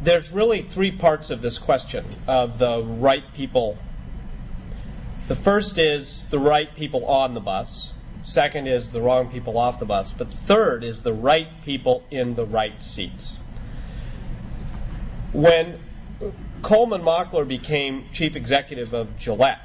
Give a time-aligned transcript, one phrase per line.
[0.00, 3.78] there's really three parts of this question of the right people.
[5.28, 7.94] The first is the right people on the bus.
[8.22, 10.12] Second is the wrong people off the bus.
[10.12, 13.36] But third is the right people in the right seats.
[15.32, 15.78] When
[16.62, 19.60] Colman Mockler became chief executive of Gillette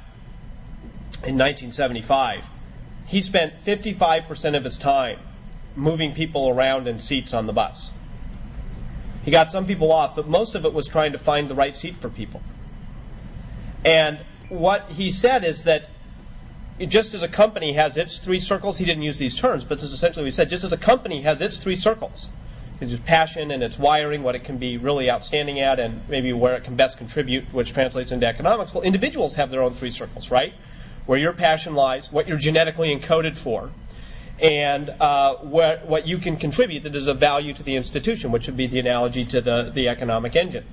[1.24, 2.44] in 1975,
[3.06, 5.18] he spent 55% of his time
[5.74, 7.90] moving people around in seats on the bus.
[9.24, 11.76] He got some people off, but most of it was trying to find the right
[11.76, 12.42] seat for people.
[13.84, 15.88] And what he said is that
[16.78, 19.84] just as a company has its three circles, he didn't use these terms, but this
[19.84, 20.50] is essentially what he said.
[20.50, 22.28] Just as a company has its three circles,
[22.80, 26.54] its passion and its wiring, what it can be really outstanding at, and maybe where
[26.54, 28.74] it can best contribute, which translates into economics.
[28.74, 30.52] Well, individuals have their own three circles, right?
[31.06, 33.70] Where your passion lies, what you're genetically encoded for,
[34.42, 38.48] and uh, what, what you can contribute that is of value to the institution, which
[38.48, 40.64] would be the analogy to the, the economic engine.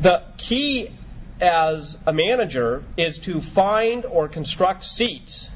[0.00, 0.90] The key
[1.38, 5.50] as a manager is to find or construct seats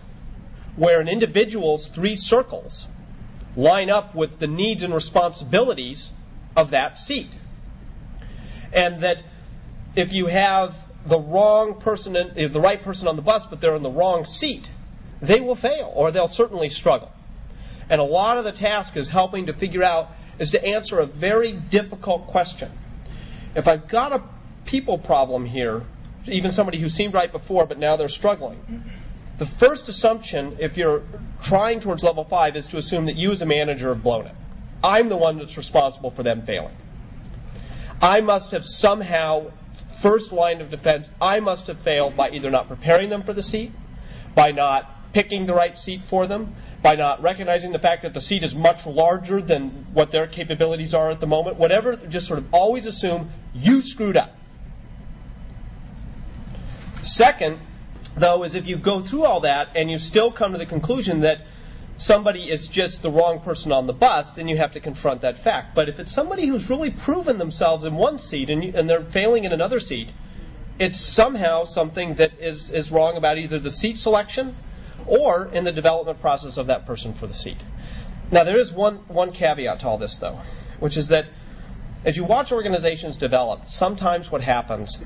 [0.76, 2.86] where an individual's three circles
[3.56, 6.12] line up with the needs and responsibilities
[6.54, 7.30] of that seat.
[8.74, 9.22] And that
[9.96, 10.76] if you have
[11.06, 14.70] the wrong person, the right person on the bus, but they're in the wrong seat,
[15.22, 17.10] they will fail or they'll certainly struggle.
[17.92, 21.04] And a lot of the task is helping to figure out is to answer a
[21.04, 22.72] very difficult question.
[23.54, 24.24] If I've got a
[24.64, 25.82] people problem here,
[26.26, 28.82] even somebody who seemed right before but now they're struggling,
[29.36, 31.02] the first assumption, if you're
[31.42, 34.34] trying towards level five, is to assume that you as a manager have blown it.
[34.82, 36.74] I'm the one that's responsible for them failing.
[38.00, 39.50] I must have somehow,
[40.00, 43.42] first line of defense, I must have failed by either not preparing them for the
[43.42, 43.70] seat,
[44.34, 48.20] by not picking the right seat for them, by not recognizing the fact that the
[48.20, 51.56] seat is much larger than what their capabilities are at the moment.
[51.56, 54.36] Whatever, just sort of always assume you screwed up.
[57.02, 57.60] Second,
[58.16, 61.20] though, is if you go through all that and you still come to the conclusion
[61.20, 61.42] that
[61.96, 65.38] somebody is just the wrong person on the bus, then you have to confront that
[65.38, 65.76] fact.
[65.76, 69.04] But if it's somebody who's really proven themselves in one seat and, you, and they're
[69.04, 70.08] failing in another seat,
[70.80, 74.56] it's somehow something that is, is wrong about either the seat selection
[75.06, 77.58] or in the development process of that person for the seat.
[78.30, 80.40] Now, there is one, one caveat to all this, though,
[80.78, 81.26] which is that
[82.04, 84.98] as you watch organizations develop, sometimes what happens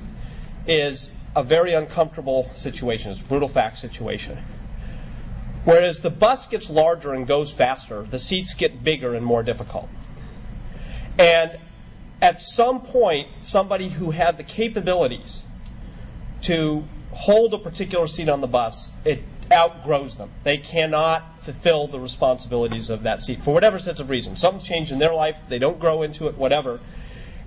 [0.65, 4.37] is a very uncomfortable situation, it's a brutal fact situation.
[5.65, 9.89] Whereas the bus gets larger and goes faster, the seats get bigger and more difficult.
[11.19, 11.59] And
[12.21, 15.43] at some point, somebody who had the capabilities
[16.43, 19.21] to hold a particular seat on the bus, it
[19.51, 20.29] outgrows them.
[20.43, 24.41] They cannot fulfill the responsibilities of that seat for whatever sets of reasons.
[24.41, 26.79] Something's changed in their life, they don't grow into it, whatever.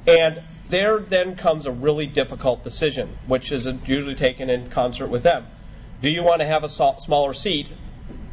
[0.07, 5.23] And there then comes a really difficult decision, which is usually taken in concert with
[5.23, 5.47] them.
[6.01, 7.69] Do you want to have a smaller seat,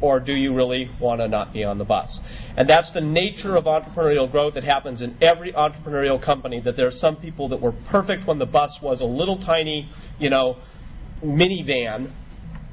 [0.00, 2.20] or do you really want to not be on the bus?
[2.56, 4.54] And that's the nature of entrepreneurial growth.
[4.54, 8.38] that happens in every entrepreneurial company that there are some people that were perfect when
[8.38, 10.56] the bus was a little tiny, you know,
[11.22, 12.10] minivan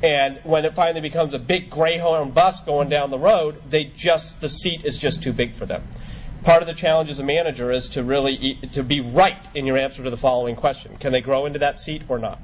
[0.04, 4.42] and when it finally becomes a big Greyhound bus going down the road, they just
[4.42, 5.84] the seat is just too big for them.
[6.44, 9.78] Part of the challenge as a manager is to really to be right in your
[9.78, 12.40] answer to the following question: Can they grow into that seat or not?